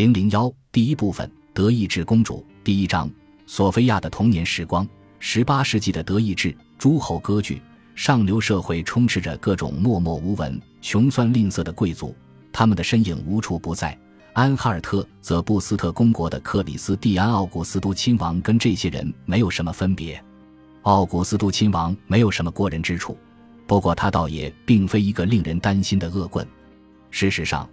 [0.00, 2.42] 零零幺第一部分：德意志公主。
[2.64, 3.10] 第一章：
[3.46, 4.88] 索菲亚的童年时光。
[5.18, 7.60] 十八世纪的德意志诸侯割据，
[7.94, 12.16] 上流社会充斥着各种默默无闻、穷酸吝啬的贵族，
[12.50, 13.94] 他们的身影无处不在。
[14.32, 20.18] 安哈尔特则布斯特公国的克里斯蒂安·奥古斯都亲王跟这些人没有什么分别。
[20.84, 23.18] 奥古斯都亲王没有什么过人之处，
[23.66, 26.48] 不过他倒也并非一个令人担心的恶棍。
[27.10, 27.68] 事实上。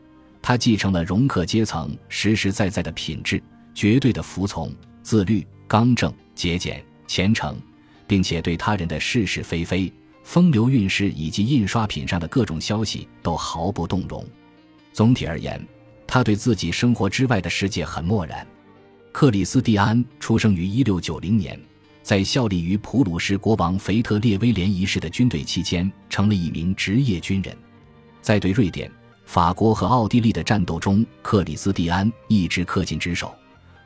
[0.48, 3.44] 他继承了容克阶层实实在在的品质：
[3.76, 7.60] 绝对的服从、自律、刚正、节俭、虔诚，
[8.08, 9.92] 并且对他人的是是非非、
[10.24, 14.26] 风流韵事以及印刷品上的各种消息都毫不动容。
[14.94, 15.62] 总体而言，
[16.08, 18.48] 他对自己生活之外的世界很漠然。
[19.12, 21.60] 克里斯蒂安出生于1690年，
[22.02, 27.54] 在效力于普鲁士国王腓特烈威廉一世的军队期间，成了一名职业军人，
[28.22, 28.90] 在对瑞典。
[29.28, 33.36] 法国和奥地利的战斗中，克里斯蒂安一直恪尽职守。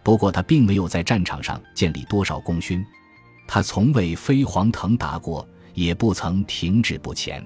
[0.03, 2.85] 不过，他并没有在战场上建立多少功勋。
[3.47, 7.43] 他从未飞黄腾达过，也不曾停滞不前。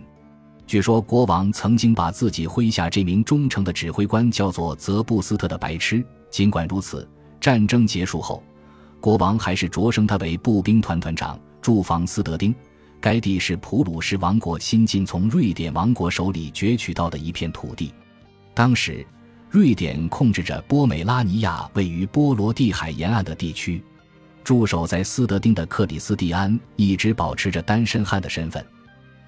[0.68, 6.06] 据说，国王曾经把自己麾下这名忠诚的指挥官叫做泽布斯特的白痴。
[6.30, 8.44] 尽管如此，战争结束后，
[9.00, 12.54] 国王还是擢升他为步兵团团长，驻防斯德丁。
[13.00, 17.94] 该地是普鲁士王国新近从瑞典王国手里攫取到的一片土地。
[18.54, 19.06] 当时，
[19.50, 23.84] 瑞典控制着波美拉尼亚位于波罗的海沿岸的地区。
[24.44, 28.64] 驻守在斯德丁的克里斯蒂安一直保持着单身汉的身份。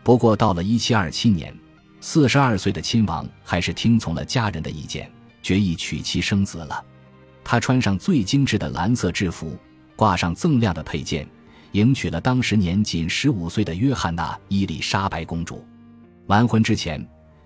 [0.04, 1.56] 不过，到了1727年
[2.02, 6.84] ，42岁的亲王还是听从了家人的意见，决意娶妻生子了。
[7.44, 9.58] 他穿上最精致的蓝色制服，
[9.96, 11.28] 挂上锃亮的佩剑。
[11.74, 15.66] 迎娶了当时年仅十五岁的约翰娜·伊丽莎白公主。
[16.28, 17.06] 完婚之前，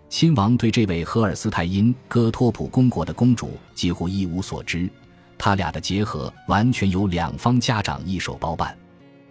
[0.10, 4.90] 亲王对这位荷尔斯泰因哥托普公国的公主几乎一无所知。
[5.38, 8.78] 他俩的结合完全由两方家长一手包办。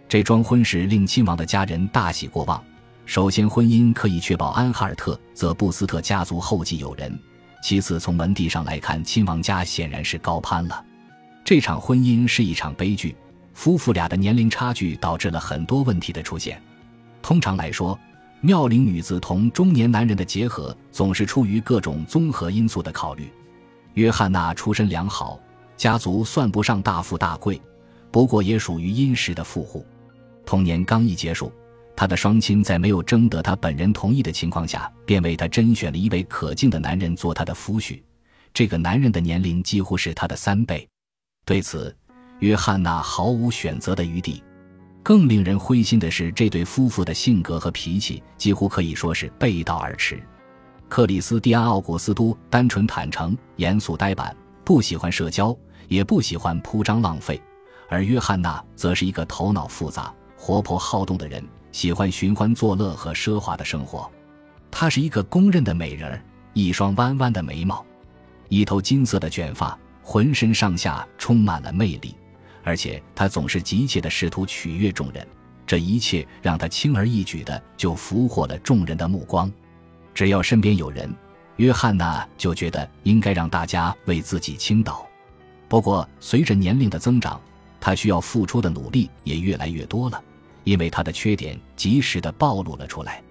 [0.09, 2.61] 这桩婚事令亲王的家人大喜过望。
[3.05, 7.11] 首先，婚姻可以确保安哈尔特泽布斯特家族后继有人；
[7.63, 10.85] 其次，从门第上来看，亲王家显然是高攀了。
[11.45, 13.15] 这场婚姻是一场悲剧。
[13.61, 16.59] 夫妇俩的年龄差距导致了很多问题的出现。
[17.21, 17.95] 通常来说，
[18.39, 23.31] 妙龄女子同中年男人的结合总是出于各种综合因素的考虑。
[23.93, 25.39] 约翰娜出身良好，
[25.77, 27.61] 家族算不上大富大贵，
[28.09, 29.85] 不过也属于殷实的富户。
[30.43, 31.53] 童年刚一结束，
[31.95, 38.01] 他的双亲在没有征得他本人同意的情况下，便为他甄选了一位可敬的男人做他的夫婿。
[38.55, 40.87] 这个男人的年龄几乎是他的三倍。
[41.43, 41.95] 对此，
[42.41, 44.43] 约翰娜毫无选择的余地，
[45.03, 50.19] 更令人灰心的是，这对夫妇的性格和脾气几乎可以说是背道而驰。
[50.89, 54.35] 克里斯蒂安·奥古斯都单纯坦诚、严肃呆板，
[54.65, 55.55] 不喜欢社交，
[55.87, 57.39] 也不喜欢铺张浪费；
[57.87, 64.09] 而约翰娜则是一个头脑复杂、活泼好动的人，喜欢寻欢作乐和奢华的生活。
[64.71, 66.19] 她是一个公认的美人儿，
[66.53, 67.85] 一双弯弯的眉毛，
[68.49, 72.15] 一头金色的卷发，浑身上下充满了魅力。
[72.63, 75.27] 而且他总是急切地试图取悦众人，
[75.65, 79.51] 这一切让他轻而易举地就俘获了众人的目光。
[80.13, 81.13] 只要身边有人，
[81.57, 85.07] 约翰娜就觉得应该让大家为自己倾倒。
[85.67, 87.39] 不过，随着年龄的增长，
[87.79, 90.21] 他需要付出的努力也越来越多了，
[90.63, 93.23] 因为他的缺点及时地暴露了出来。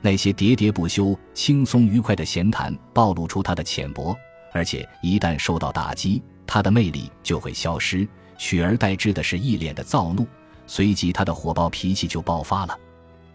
[0.00, 4.16] 那些喋喋不休、轻松愉快的闲谈暴露出他的浅薄，
[4.52, 8.08] 而且一旦受到打击，他的魅力就会消失。
[8.42, 10.26] 取而代之的是一脸的躁怒，
[10.66, 12.76] 随即他的火爆脾气就爆发了。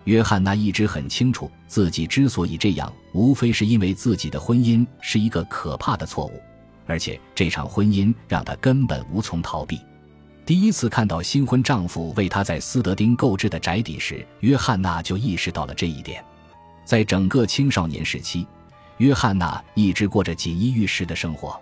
[0.04, 6.42] 约翰娜一直很清楚，自己之所以这样，无非是因为自己的婚姻是一个可怕的错误，
[6.86, 9.80] 而且这场婚姻让她根本无从逃避。
[10.46, 16.22] 第一次看到新婚丈夫为她在斯德丁购置的宅邸时，约翰娜就意识到了这一点。
[16.84, 18.46] 在整个青少年时期，
[18.98, 21.58] 约翰娜一直过着锦衣玉食的生活。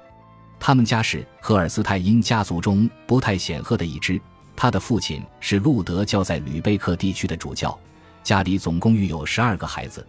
[0.66, 4.20] 他们家是赫尔斯泰因家族中不太显赫的一支。
[4.56, 7.79] 他的父亲是路德教在吕贝克地区的主教，
[8.23, 10.03] 家里总共育有十二个孩子。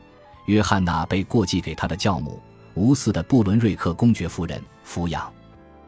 [0.47, 2.41] 约翰娜被过继给他的教母
[2.73, 5.31] 无私的布伦瑞克公爵夫人抚养。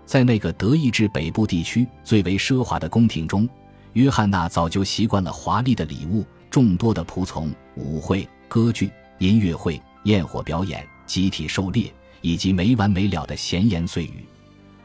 [0.04, 3.48] 在那个德意志北部地区最为奢华的宫廷中，
[3.94, 14.26] 约翰娜早就习惯了华丽的礼物、众多的仆从、舞会、歌剧、音乐会、焰火表演、集体狩猎以及没完没了的闲言碎语。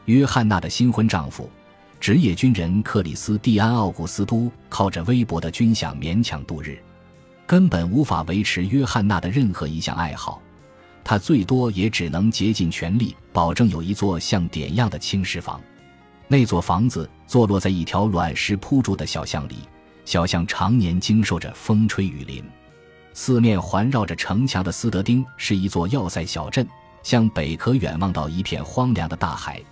[0.06, 1.48] 约翰娜的新婚丈夫，
[1.98, 6.78] 职业军人克里斯蒂安·奥古斯都，靠着微薄的军饷勉强度日，
[7.46, 10.42] 根本无法维持约翰娜的任何一项爱好，
[11.02, 15.60] 他最多也只能竭尽全力保证有一座像点样的青石房。
[16.28, 19.56] 那座房子坐落在一条卵石铺筑的小巷里，
[20.04, 22.44] 小巷常年经受着风吹雨淋。
[23.14, 26.66] 四面环绕着城墙的斯德丁是一座要塞小镇，
[27.02, 29.62] 向北可远望到一片荒凉的大海。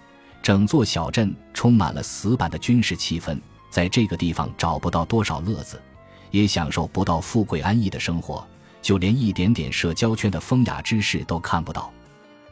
[0.42, 3.38] 整座小镇充满了死板的军事气氛，
[3.70, 5.80] 在这个地方找不到多少乐子，
[6.32, 8.44] 也享受不到富贵安逸的生活，
[8.82, 11.92] 就连一点点社交圈的风雅之事都看不到。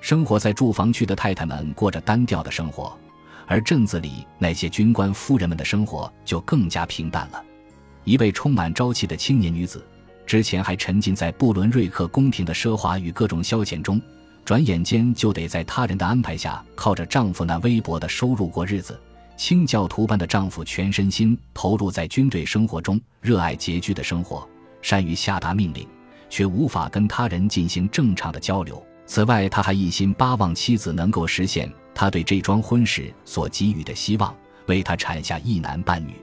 [0.01, 2.97] 生活在住房区的太太们过着单调的生活。
[3.47, 7.45] 而镇子里那些军官夫人们的生活就更加平淡了。
[8.05, 9.85] 一位充满朝气的青年女子，
[10.25, 14.01] 之前还沉浸在布伦瑞克宫廷的奢华与各种消遣中，
[14.51, 19.01] 转眼间就得在他人的安排下，靠着丈夫那微薄的收入过日子。
[19.37, 24.45] 清教徒般的丈夫全身心投入在军队生活中，热爱拮据的生活，
[24.83, 25.87] 善于下达命令，
[26.29, 28.85] 却无法跟他人进行正常的交流。
[29.07, 31.73] 此外，他还一心巴望妻子能够实现。
[31.95, 34.35] 他对这桩婚事所给予的希望，
[34.67, 36.15] 为他产下一男半女。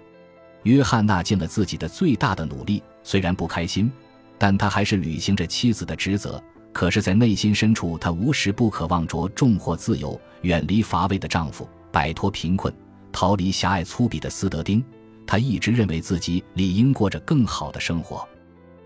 [0.63, 3.89] 约翰娜尽了自己的最大的努力，虽然不开心，
[4.37, 6.43] 但他还是履行着妻子的职责。
[6.77, 12.71] 可是，在内心深处，她无时不渴望着重获自由，远离乏味的丈夫，摆脱贫困，
[13.11, 14.85] 逃离狭隘粗鄙的斯德丁。
[15.25, 18.23] 她一直认为自己理应过着更好的生活。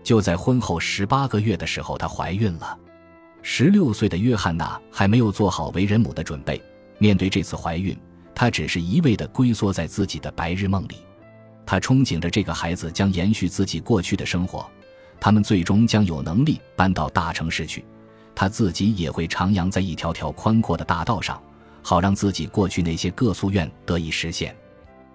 [0.02, 2.78] 就在婚后十八个月的时候，她怀孕了。
[3.42, 6.58] 十六岁的约翰娜还没有做好为人母的准备。
[6.96, 7.94] 面对这次怀孕，
[8.34, 10.96] 她只是一味地龟缩在自己的白日梦里。
[11.66, 14.66] 她憧憬着这个孩子将延续自己过去的生活，
[15.24, 17.84] 他们最终将有能力搬到大城市去，
[18.34, 21.40] 他自己也会徜徉在一条条宽阔的大道上，
[21.80, 24.52] 好让自己过去那些各夙愿得以实现。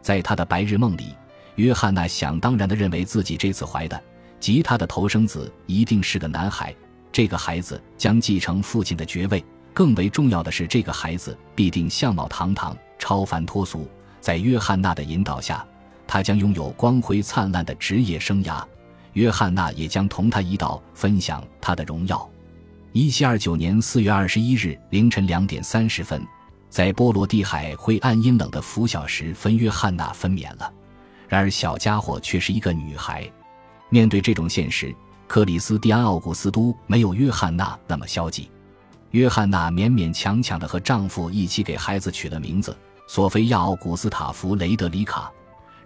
[0.02, 1.14] 在他的白日梦里，
[1.56, 4.02] 约翰娜想当然的认为自己这次怀的
[4.40, 6.74] 及他的头生子一定是个男孩，
[7.12, 9.44] 这个孩子将继承父亲的爵位。
[9.74, 13.86] 更为重要的是，这个孩子必定相貌堂堂、超凡脱俗。
[14.22, 15.68] 在约翰娜的引导下，
[16.08, 18.64] 他将拥有光辉灿烂的职业生涯。
[19.18, 22.30] 约翰娜也将同他一道分享他的荣耀。
[22.92, 26.24] 一七二九年四月二十一日凌晨两点三十分，
[26.70, 30.72] 在波罗的海灰暗阴冷的拂晓时分，约翰娜分娩了。
[31.28, 33.28] 然而，小家伙却是一个女孩。
[33.90, 34.96] 面对这种现实，
[35.28, 38.52] 克里斯蒂安·奥古斯都没有约翰娜那么消极。
[39.12, 42.78] 约翰娜勉勉强强地和丈夫一起给孩子取了名字
[43.08, 45.32] 索菲亚·奥古斯塔夫·雷德里卡。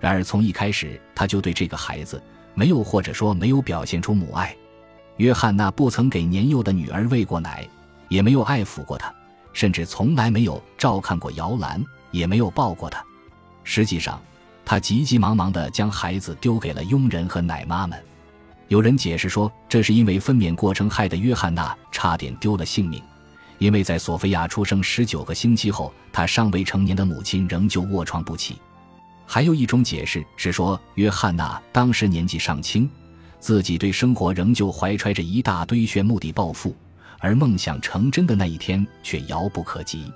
[0.01, 2.21] 然而从一开始，她就对这个孩子
[2.53, 4.55] 没有或者说没有表现出母爱。
[5.17, 7.67] 约翰娜不曾给年幼的女儿喂过奶，
[8.09, 9.13] 也没有爱抚过她，
[9.53, 13.03] 甚至从来没有照看过摇篮，也没有抱过她。
[13.63, 14.19] 实际上，
[14.65, 18.01] 她急急忙忙地将孩子丢给了佣人和奶妈们。
[18.67, 23.01] 有人解释说，这是因为分娩过程害得约翰娜差点丢了性命。
[23.59, 28.59] 因为在索菲亚出生十九个星期后，她尚未成年的母亲仍旧卧床不起。
[29.33, 32.89] 还有一种解释是说，约翰娜当时年纪尚轻，
[33.39, 36.75] 自己对生活仍旧怀揣着一大堆炫目的抱负，
[37.17, 40.11] 而梦想成真的那一天却遥不可及。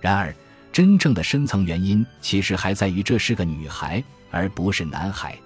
[0.00, 0.34] 然而，
[0.72, 4.02] 真正的深层原因其实还在于这是个女孩，
[4.32, 5.38] 而不是男孩。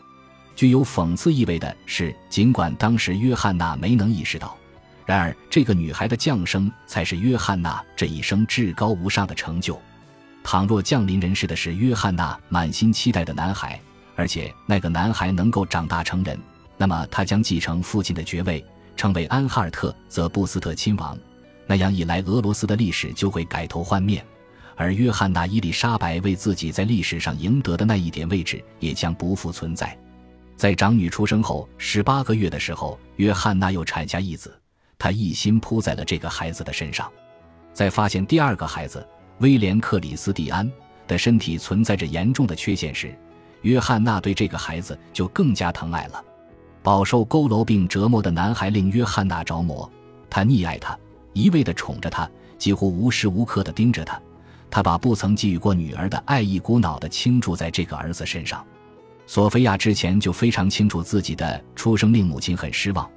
[0.56, 4.56] 具有讽刺意味的是，尽管当时约翰娜没能意识到。
[5.04, 9.78] 然而，这个女孩的降生才是约翰娜这一生至高无上的成就。
[10.44, 13.80] 倘若降临人世的是约翰娜满心期待的男孩，
[14.16, 16.38] 而且那个男孩能够长大成人，
[16.76, 18.64] 那么他将继承父亲的爵位，
[18.96, 21.16] 成为安哈尔特泽布斯特亲王。
[21.66, 24.24] 那样一来，俄罗斯的历史就会改头换面，
[24.76, 29.96] 而约翰娜伊丽莎白为自己在历史上赢得的那一点位置也将不复存在。
[30.56, 34.52] 在长女出生后十八个月的时候，约翰娜又产下一子。
[34.98, 37.10] 他一心扑在了这个孩子的身上，
[37.72, 39.04] 在发现第二个孩子
[39.42, 40.70] 威廉克里斯蒂安
[41.08, 43.12] 的身体存在着严重的缺陷时，
[43.62, 46.24] 约翰娜对这个孩子就更加疼爱了。
[46.80, 49.90] 饱受佝偻病折磨的男孩令约翰娜着魔，
[50.30, 50.96] 他溺爱他，
[51.32, 54.20] 一味地宠着他，几乎无时无刻地盯着他。
[54.70, 58.64] 他把不曾给予过女儿的爱一股脑地倾注在这个儿子身上。
[59.26, 63.08] 索菲亚之前就非常清楚自己的出生令母亲很失望。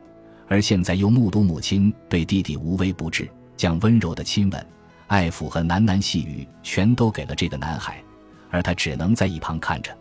[0.47, 4.67] 而现在又目睹母亲对弟弟无微不至，将温柔的亲吻、
[5.07, 8.01] 爱抚和喃喃细语全都给了这个男孩，
[8.49, 9.95] 而他只能在一旁看着。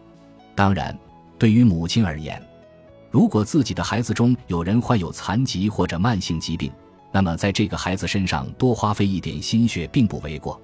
[0.55, 0.97] 当然，
[1.39, 2.43] 对于母亲而言，
[3.11, 6.73] 如果自己的孩子中有人患有残疾或者慢性疾病，
[7.13, 10.61] 那么在这个孩子身上多花费一点心血并不为过。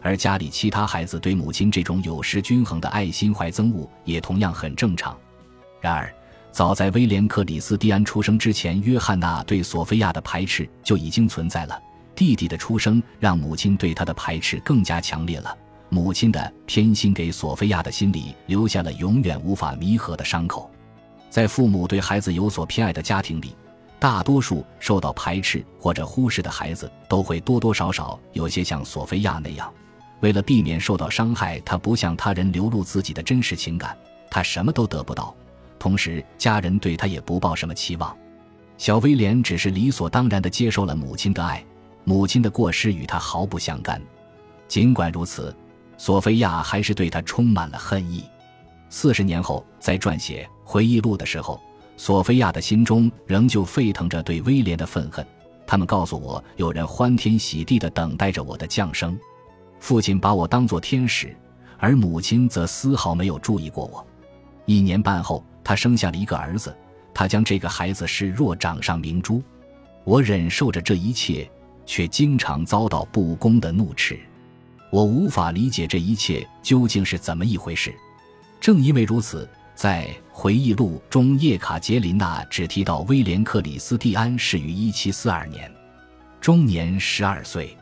[0.00, 5.14] 而家里其他孩子对母亲这种有失均衡的爱心怀憎恶，也同样很正常。
[5.80, 6.10] 然而，
[6.50, 11.78] 早在威廉克里斯蒂安出生之前，约翰娜对索菲亚的排斥就已经存在了。
[12.14, 15.56] 弟弟的出生让母亲对他的排斥更加强烈了。
[15.88, 20.70] 母亲的偏心给索菲亚的心里留下了永远无法弥合的伤口。
[21.28, 23.56] 在父母对孩子有所偏爱的家庭里，
[23.98, 29.72] 大多数受到排斥或者忽视的孩子都会多多少少有些像索菲亚那样。
[30.20, 33.96] 为了避免受到伤害，他不向他人流露自己的真实情感，
[34.30, 35.34] 他什么都得不到，
[35.78, 38.16] 同时家人对他也不抱什么期望。
[38.76, 41.64] 小威廉只是理所当然地接受了母亲的爱，
[42.04, 44.00] 母亲的过失与他毫不相干。
[44.68, 45.54] 尽管如此。
[46.02, 48.24] 索菲亚还是对他充满了恨意。
[48.88, 51.60] 四十年后，在撰写回忆录的时候，
[51.98, 55.22] 索菲亚的心中仍旧沸腾着对威廉的愤恨。
[55.66, 59.14] 他们告诉我，有人欢天喜地地等待着我的降生。
[59.78, 61.36] 父亲把我当作天使，
[61.76, 64.02] 而母亲则丝毫没有注意过我。
[64.64, 66.74] 一年半后，他生下了一个儿子，
[67.12, 69.42] 他将这个孩子视若掌上明珠。
[70.04, 71.46] 我忍受着这一切，
[71.90, 74.16] 却经常遭到不公的怒斥。
[74.92, 77.92] 我无法理解这一切究竟是怎么一回事。
[78.60, 85.72] 正因为如此，在回忆录中，叶卡捷琳娜只提到威廉克里斯蒂安是于1742年，
[86.40, 87.76] 终年十二岁。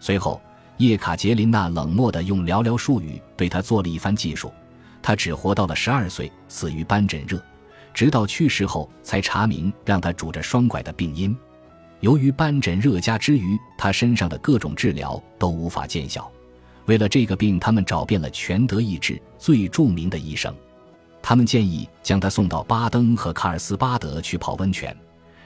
[0.00, 0.42] 随后，
[0.78, 4.52] 叶卡捷琳娜冷漠地用寥寥数语对他做了一番记述。
[5.00, 7.40] 他只活到了十二岁，死于斑疹热，
[7.92, 11.36] 直到去世后才查明让他拄着双拐的病因。
[12.04, 16.30] 由于斑疹热加之余，他身上的各种治疗都无法见效。
[16.84, 20.54] 为了这个病，他们找遍了全德意志最著名的医生，
[21.22, 24.94] 他们建议将他送到巴登和卡尔斯巴德去泡温泉。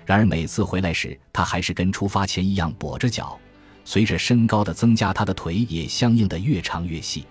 [0.04, 3.38] 然而每次回来时，他还是跟出发前一样跛着脚。
[3.84, 7.24] 随着身高的增加，他的腿也相应的越长越细。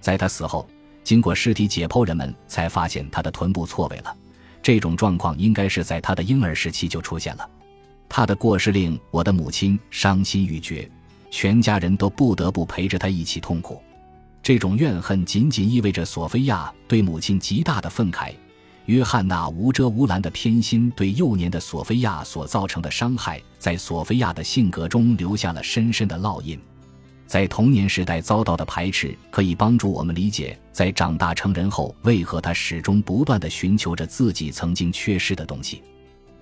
[0.00, 0.66] 在他死后，
[1.04, 4.16] 经过尸体解剖，人们才发现他的臀部错位了。
[4.62, 7.46] 这种状况应该是在他的婴儿时期就出现了。
[8.08, 10.88] 他的过失令我的母亲伤心欲绝。
[11.30, 13.82] 全家人都不得不陪着他一起痛苦，
[14.42, 18.34] 这种怨恨仅仅意味着索菲亚对母亲极大的愤慨。
[18.84, 26.60] 约翰娜无遮无拦的偏心对幼年的索菲亚所造成的伤害，在索菲亚的性格中留下了深深的烙印。
[27.24, 35.82] 在童年时代遭到的排斥，可以帮助我们理解，在长大成人后，为何他始终不断地寻求着自己曾经缺失的东西。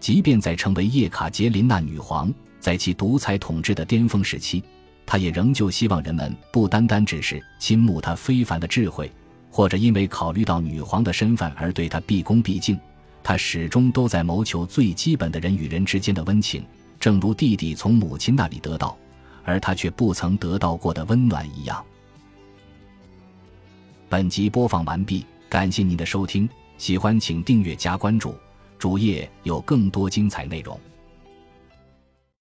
[0.00, 4.62] 即便在成为叶卡捷琳娜女皇，在其独裁统治的巅峰时期。
[5.06, 9.12] 她也仍旧希望人们不单单只是倾慕她非凡的智慧，
[9.50, 12.78] 或者因为考虑到女皇的身份而对她毕恭毕敬。
[13.22, 16.64] 他始终都在谋求最基本的人与人之间的温情，
[16.98, 18.96] 正如弟弟从母亲那里得到，
[19.44, 21.84] 而他却不曾得到过的温暖一样。
[24.08, 28.34] 本集播放完毕，感谢您的收听，喜欢请订阅加关注，
[28.80, 30.80] 主页有更多精彩内容。